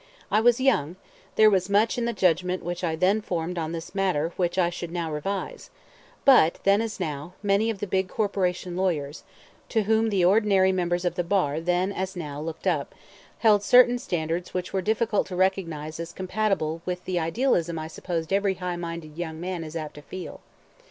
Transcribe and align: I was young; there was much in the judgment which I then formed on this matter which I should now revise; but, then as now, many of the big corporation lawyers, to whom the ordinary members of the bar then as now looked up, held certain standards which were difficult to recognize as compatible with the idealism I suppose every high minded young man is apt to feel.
I 0.31 0.41
was 0.41 0.59
young; 0.59 0.95
there 1.35 1.51
was 1.51 1.69
much 1.69 1.95
in 1.95 2.05
the 2.05 2.11
judgment 2.11 2.63
which 2.63 2.83
I 2.83 2.95
then 2.95 3.21
formed 3.21 3.59
on 3.59 3.71
this 3.71 3.93
matter 3.93 4.31
which 4.35 4.57
I 4.57 4.71
should 4.71 4.89
now 4.91 5.11
revise; 5.11 5.69
but, 6.25 6.57
then 6.63 6.81
as 6.81 6.99
now, 6.99 7.33
many 7.43 7.69
of 7.69 7.77
the 7.77 7.85
big 7.85 8.09
corporation 8.09 8.75
lawyers, 8.75 9.21
to 9.69 9.83
whom 9.83 10.09
the 10.09 10.25
ordinary 10.25 10.71
members 10.71 11.05
of 11.05 11.13
the 11.13 11.23
bar 11.23 11.59
then 11.61 11.91
as 11.91 12.15
now 12.15 12.41
looked 12.41 12.65
up, 12.65 12.95
held 13.37 13.61
certain 13.61 13.99
standards 13.99 14.55
which 14.55 14.73
were 14.73 14.81
difficult 14.81 15.27
to 15.27 15.35
recognize 15.35 15.99
as 15.99 16.11
compatible 16.13 16.81
with 16.83 17.05
the 17.05 17.19
idealism 17.19 17.77
I 17.77 17.87
suppose 17.87 18.25
every 18.31 18.55
high 18.55 18.77
minded 18.77 19.19
young 19.19 19.39
man 19.39 19.63
is 19.63 19.75
apt 19.75 19.93
to 19.93 20.01
feel. 20.01 20.41